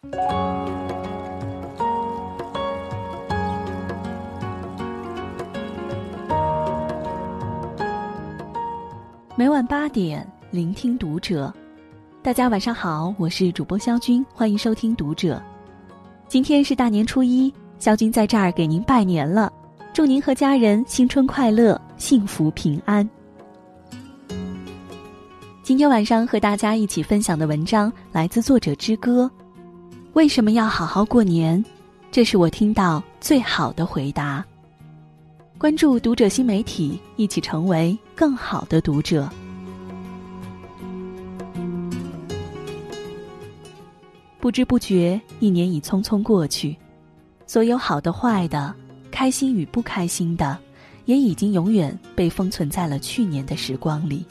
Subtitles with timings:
[0.00, 0.10] 每
[9.50, 11.52] 晚八点，聆听读者。
[12.22, 15.36] 大家晚上好，我是主播肖军，欢迎收听《读者》。
[16.28, 19.52] 今天是大年初一，肖军在这儿给您拜年了，
[19.92, 23.08] 祝您和家人新春快乐，幸福平安。
[25.64, 29.28] 今天晚上和大家一起分享的文章来自作者之歌。
[30.18, 31.64] 为什么要好好过年？
[32.10, 34.44] 这是我听到最好的回答。
[35.56, 39.30] 关注读者新媒体，一起成为更好的读者。
[44.40, 46.76] 不知不觉，一年已匆匆过去，
[47.46, 48.74] 所有好的、坏的，
[49.12, 50.58] 开心与不开心的，
[51.04, 54.26] 也已经永远被封存在了去年的时光里。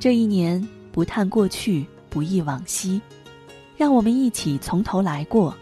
[0.00, 3.00] 这一年，不叹过去，不忆往昔，
[3.76, 5.54] 让我们一起从头来过，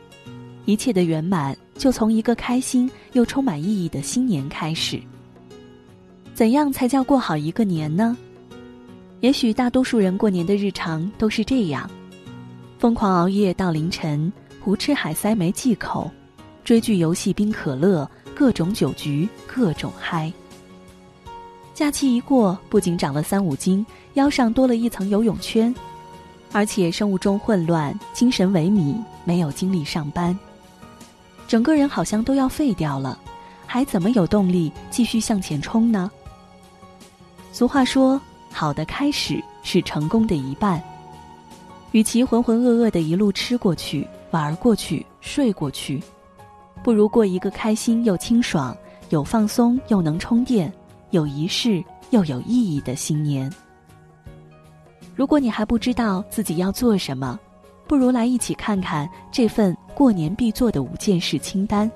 [0.65, 1.57] 一切的圆满。
[1.77, 5.03] 就从一个开心又充满意义的新年开始。
[6.33, 8.17] 怎样才叫过好一个年呢？
[9.19, 11.91] 也许大多数人过年的日常都是这样：
[12.79, 16.09] 疯狂熬夜到凌晨，胡吃海塞没忌口，
[16.63, 20.33] 追剧、游戏、冰可乐，各种酒局，各种嗨。
[21.75, 25.75] 假期一过，不仅长了三五斤，腰上多了一层游泳圈，
[26.55, 30.39] 而且生物钟混乱，精神萎靡，没有精力上班。
[31.49, 33.19] 整个人好像都要废掉了，
[33.67, 36.09] 还怎么有动力继续向前冲呢？
[37.51, 38.21] 俗话说
[38.53, 40.81] ：“好的开始是成功的一半。”
[41.91, 46.01] 与其浑浑噩噩的一路吃过去、玩过去、睡过去，
[46.85, 48.77] 不如过一个开心又清爽、
[49.11, 50.73] 有放松又能充电、
[51.11, 53.53] 有仪式又有意义的新年。
[55.15, 57.39] 如果你还不知道自己要做什么，
[57.87, 61.91] 不如来一起看看这份过年必做的五件事清单。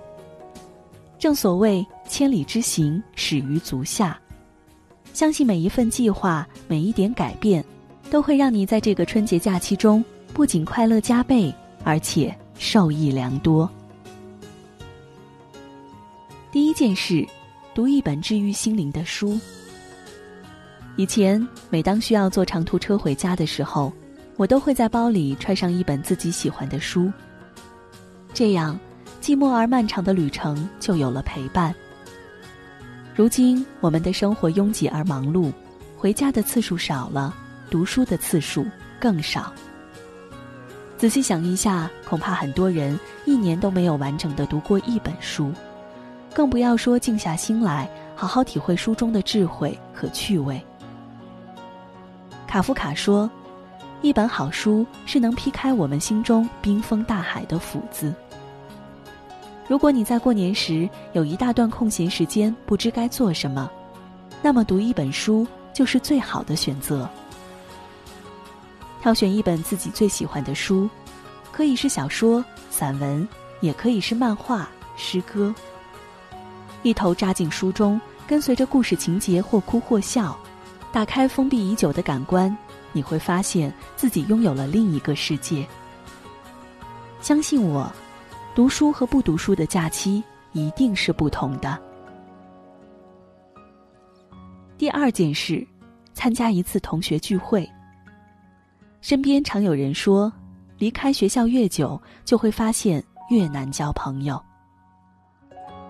[1.18, 4.18] 正所谓千里之行，始于足下。
[5.12, 7.64] 相信每一份计划，每一点改变，
[8.08, 11.52] 都会让你在这个春节假期中不仅快乐加倍，
[11.82, 13.68] 而且受益良多。
[16.52, 17.26] 第一件事，
[17.74, 19.36] 读一本治愈心灵的书。
[20.98, 23.90] 以前每当需要坐长途车回家的时候。
[24.36, 27.12] 我都会在包里揣上一本自己喜欢的书，
[28.32, 28.78] 这样
[29.20, 31.74] 寂寞而漫长的旅程就有了陪伴。
[33.16, 35.52] 如今我们的生活拥挤而忙碌，
[35.96, 37.34] 回家的次数少了，
[37.68, 38.64] 读书的次数
[39.00, 39.52] 更少。
[40.96, 45.52] 仔细想一下，恐怕很多人一年都没有完整的读过一本书，
[46.32, 50.64] 更不要说静下心来好好体会书中的智慧和趣味。
[52.48, 53.30] 卡夫卡说。
[54.00, 58.14] 一本好书是能劈开我们心中冰封大海的斧子。
[59.66, 63.68] 如果你在过年时有一大段空闲时间，不知该做什么，
[64.40, 67.10] 那么读一本书就是最好的选择。
[69.02, 70.88] 挑选一本自己最喜欢的书，
[71.50, 73.28] 可以是小说、散文，
[73.60, 75.52] 也可以是漫画、诗歌。
[76.84, 80.38] 一头扎进书中，跟随着故事情节或哭或笑，
[80.92, 82.56] 打开封闭已久的感官。
[82.90, 85.64] 你会发现自己拥有了另一个世界。
[87.20, 87.92] 相信我，
[88.54, 91.78] 读书和不读书的假期一定是不同的。
[94.78, 95.64] 第二件事，
[96.14, 97.68] 参加一次同学聚会。
[99.02, 100.32] 身边常有人说，
[100.78, 104.42] 离开学校越久，就会发现越难交朋友。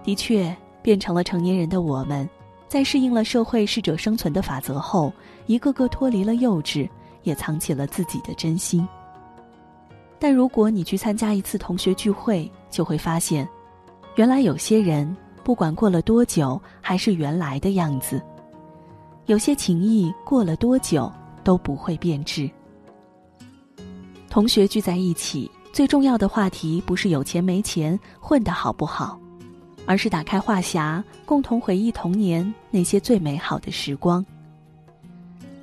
[0.02, 2.28] 的确，变成了成年人的我们。
[2.68, 5.10] 在适应了社会适者生存的法则后，
[5.46, 6.88] 一个个脱离了幼稚，
[7.22, 8.86] 也藏起了自己的真心。
[10.18, 13.48] 但如果你去参加一次同学聚会，就会发现，
[14.16, 18.20] 原来有些人不管过了多久，还是原来的样子；
[19.26, 21.10] 有些情谊过了多久
[21.42, 22.50] 都不会变质。
[24.28, 29.18] 同学聚在一起，最重要的话题不是有钱没钱，混得好不好。
[29.88, 34.22] 而是打开话匣，共同回忆童年那些最美好的时光。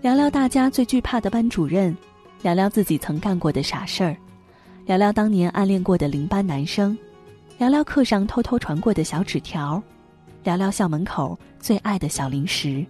[0.02, 1.96] 聊聊大家最惧怕的班主任，
[2.42, 4.18] 聊聊自己曾干过的傻事儿，
[4.88, 6.98] 聊聊当年暗恋过的邻班男生，
[7.60, 9.80] 聊聊课上偷偷传过的小纸条，
[10.44, 12.84] 聊聊校门口最爱的小零食。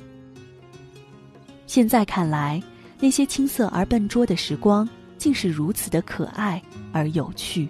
[1.67, 2.63] 现在看来，
[2.97, 4.87] 那些青涩而笨拙的时光，
[5.17, 6.61] 竟是如此的可爱
[6.93, 7.67] 而有趣。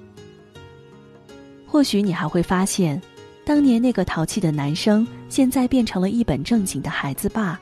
[1.65, 3.01] 或许你还会发现。
[3.45, 7.56] 当年那个淘气的男生，现在变成了一本正经的孩子爸；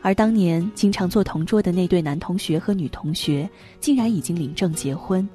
[0.00, 3.48] 而当年经常坐同桌的那对男同学和女同学，
[3.80, 5.28] 竟然已经领证结婚，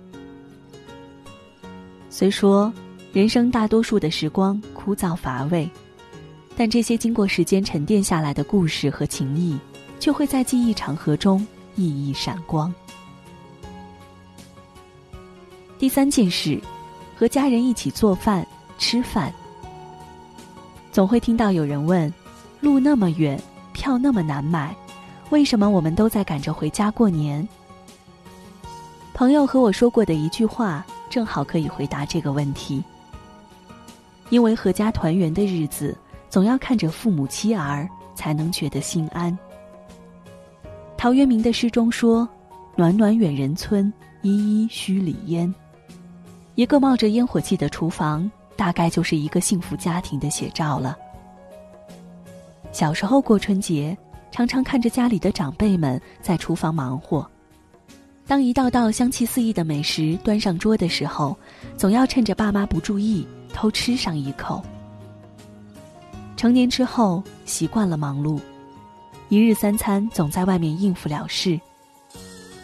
[2.09, 2.73] 虽说
[3.13, 5.69] 人生大多数的时光枯燥乏味，
[6.57, 9.55] 但这些经过时间沉淀下来的故事和情谊，
[9.99, 11.45] 却会在记忆长河中
[11.75, 12.73] 熠熠闪光。
[15.77, 16.59] 第三件事，
[17.15, 18.45] 和家人一起做饭
[18.79, 19.31] 吃饭。
[20.93, 22.13] 总会听到有人问：
[22.61, 23.41] 路那么远，
[23.73, 24.75] 票那么难买，
[25.31, 27.45] 为什么我们都在赶着回家过年？
[29.11, 32.83] 朋友和我说过的一句话，正好可以回答这个问题。
[34.29, 35.97] 因为阖家团圆的日子，
[36.29, 39.35] 总要看着父母妻儿，才能觉得心安。
[40.95, 42.29] 陶渊明的诗中说
[42.77, 43.91] ：“暖暖远人村，
[44.21, 44.29] 依
[44.63, 45.51] 依墟里烟。”
[46.53, 50.97] 一个冒着烟火气的厨房，大概就是一个幸福家庭的写照了。
[52.71, 53.95] 小时候过春节，
[54.31, 57.29] 常常看着家里的长辈们在厨房忙活。
[58.25, 61.37] 当一道道香气四溢的美食端上桌的时候，
[61.77, 64.63] 总要趁着爸妈不注意偷吃上一口。
[66.37, 68.39] 成年之后，习惯了忙碌，
[69.29, 71.59] 一日三餐总在外面应付了事。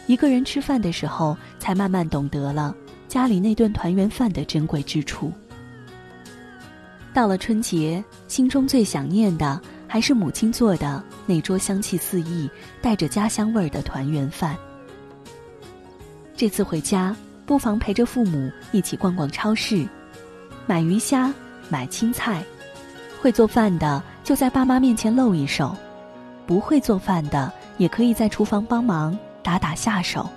[0.08, 2.74] 一个人吃饭的时候，才慢慢懂得了
[3.08, 5.32] 家里那顿团圆饭的珍贵之处。
[7.14, 12.50] 到了春节，心中最想念的还是母亲做的那桌香气四溢、
[12.82, 14.56] 带着家乡味儿的团圆饭。
[16.36, 17.16] 这次回家，
[17.46, 19.88] 不妨陪着父母一起逛逛超市，
[20.66, 21.34] 买鱼虾，
[21.68, 22.44] 买青菜。
[23.22, 25.76] 会做饭的就在爸妈面前露一手，
[26.46, 30.30] 不会做饭的也可以在厨房帮忙打打下手。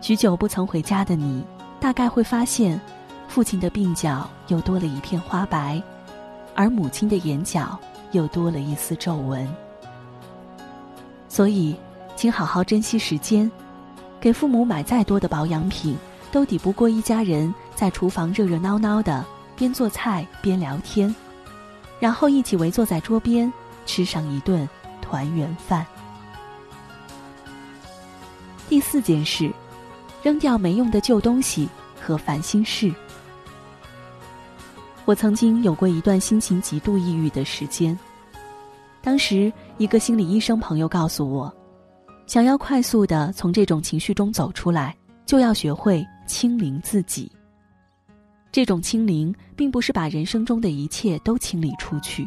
[0.00, 1.44] 许久不曾回家的你，
[1.78, 2.80] 大概会发现，
[3.32, 5.82] 父亲的鬓角又多了一片花白，
[6.54, 7.78] 而母亲的眼角
[8.10, 9.48] 又多了一丝皱纹。
[11.30, 11.74] 所以，
[12.14, 13.50] 请好好珍惜时间。
[14.20, 15.96] 给父母买再多的保养品，
[16.30, 19.24] 都抵不过一家人在厨房热热闹闹的
[19.56, 21.12] 边做菜边聊天，
[21.98, 23.50] 然后一起围坐在桌边
[23.86, 24.68] 吃上一顿
[25.00, 25.86] 团圆饭。
[28.68, 29.50] 第四件事，
[30.22, 31.66] 扔掉没用的旧东西
[31.98, 32.92] 和烦心事。
[35.04, 37.98] 我曾经有过一段心情极度抑郁的时间，
[39.02, 41.52] 当时一个心理医生朋友告诉我。
[42.24, 44.96] 想要快速的从这种情绪中走出来，
[45.26, 47.30] 就要学会清零自己。
[48.52, 52.26] 这种清零，并不是把人生中的一切都清理出去，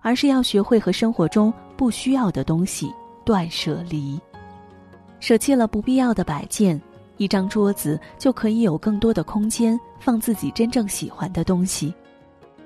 [0.00, 2.90] 而是要学会和生活中不需要的东西
[3.24, 4.18] 断舍离。
[5.20, 6.80] 舍弃了不必要的摆件，
[7.22, 11.94] 一张桌子就可以有更多的空间放自己真正喜欢的东西；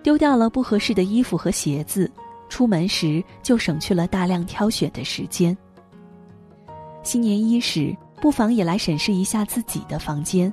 [0.03, 2.11] 丢掉了不合适的衣服和鞋子，
[2.49, 5.55] 出门时就省去了大量挑选的时间。
[7.03, 10.51] 新年伊始，不妨也来审视一下自己的房间，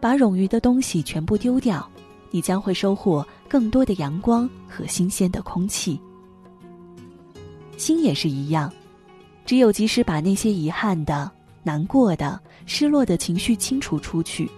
[0.00, 1.88] 把冗余的东西全部丢掉，
[2.30, 5.98] 你将会收获更多的阳光和新鲜的空气。
[7.78, 8.70] 心也是一样，
[9.46, 11.30] 只有及时把那些遗憾的、
[11.62, 14.50] 难过的、失落的情绪清除出去，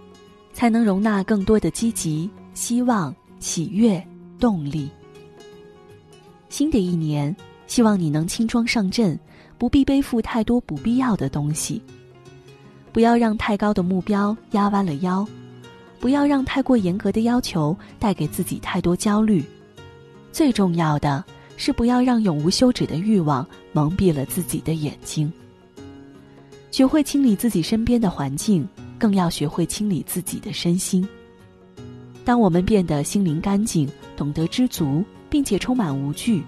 [0.52, 4.04] 才能容纳更多的积极、希望、喜悦、
[4.38, 4.88] 动力。
[6.48, 7.34] 新的一年，
[7.66, 9.18] 希望你能轻装上阵。
[9.58, 11.80] 不必背负太多不必要的东西，
[12.92, 15.26] 不要让太高的目标压弯了腰，
[15.98, 19.42] 不要让太过严格的要求带给自己太多焦虑。
[20.30, 21.24] 最重要的
[21.56, 25.32] 是，不要让永无休止的欲望蒙蔽了自己的眼睛。
[26.70, 28.68] 学会清理自己身边的环境，
[28.98, 31.06] 更要学会清理自己的身心。
[32.24, 36.42] 当我们变得心灵干净，懂得知足，并且充满无惧，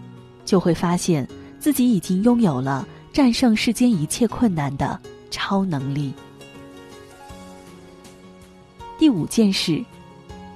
[0.44, 1.26] 就会发现
[1.58, 2.86] 自己已经拥有了。
[3.10, 6.12] 战胜世间一切困难的超能力。
[8.96, 9.84] 第五件事，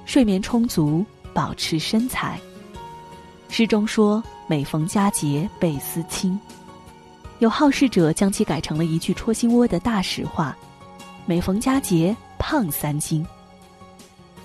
[0.05, 1.03] 睡眠充足，
[1.33, 2.39] 保持身材。
[3.49, 6.39] 诗中说：“每逢佳节倍思亲。”
[7.43, 10.57] 有好事者将其改成了一句戳心窝的大实话
[11.27, 13.25] ：“每逢佳节胖三斤。”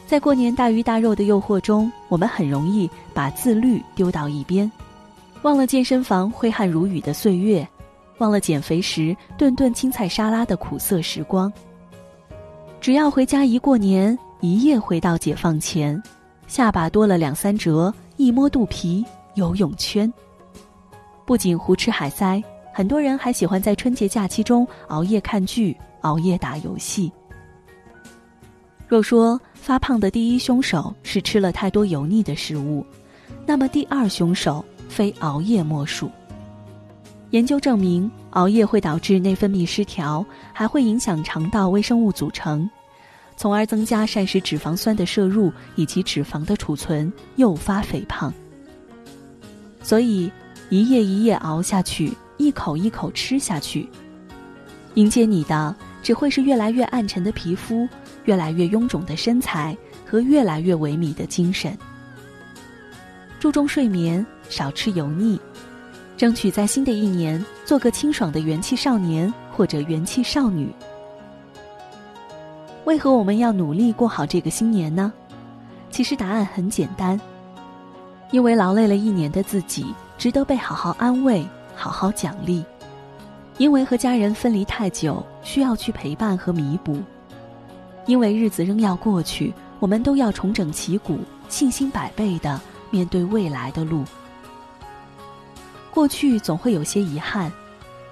[0.05, 4.69] 在过年大鱼大肉的诱惑中，我们很容易把自律丢到一边，
[5.43, 7.67] 忘了健身房挥汗如雨的岁月。
[8.19, 11.53] 忘了减肥时顿顿青菜沙拉的苦涩时光。
[12.81, 16.03] 只要回家一过年，一夜回到解放前，
[16.49, 20.13] 下巴多了两三折，一摸肚皮游泳圈。
[21.25, 22.43] 不仅胡吃海塞，
[22.79, 27.11] 很多人还喜欢在春节假期中熬夜看剧、熬夜打游戏。
[28.87, 32.87] 若说发胖的第一凶手是吃了太多油腻的食物，
[33.45, 36.09] 那么第二凶手非熬夜莫属。
[37.31, 42.71] 研究证明，熬夜会导致内分泌失调，还会影响肠道微生物组成。
[43.37, 48.33] 从而增加膳食脂肪酸的摄入以及脂肪的储存，诱发肥胖。
[49.83, 50.31] 所以，
[50.71, 53.89] 一夜一夜熬下去，一口一口吃下去，
[54.95, 57.87] 迎接你的只会是越来越暗沉的皮肤，
[58.25, 59.77] 越来越臃肿的身材
[60.07, 61.77] 和越来越萎靡的精神。
[63.39, 65.39] 注重睡眠，少吃油腻，
[66.17, 70.73] 争取在新的一年做个清爽的元气少年或者元气少女。
[72.85, 75.13] 为何我们要努力过好这个新年呢？
[75.91, 77.21] 其实答案很简单，
[78.31, 81.47] 因为劳累了一年的自己值得被好好安慰、
[81.79, 82.65] 好好奖励；
[83.57, 86.97] 因为和家人分离太久，需要去陪伴和弥补；
[88.05, 94.05] 因为日子仍要过去，我们都要重整旗鼓、信心百倍的面对未来的路。
[95.93, 97.51] 过去总会有些遗憾，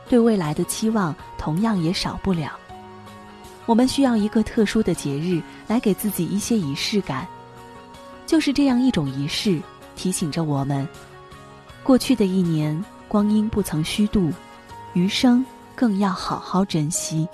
[0.09, 2.53] 对未来的期望同样也少不了。
[3.67, 7.27] 我们需要一个特殊的节日来给自己一些仪式感，
[8.27, 9.61] 就是这样一种仪式，
[9.97, 10.87] 提醒着我们：
[11.83, 14.31] 过去的一年光阴不曾虚度，
[14.95, 15.45] 余生
[15.75, 17.29] 更要好好珍惜。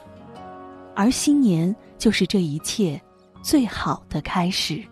[0.94, 3.00] 而新年就是这一切
[3.42, 4.82] 最好的开始。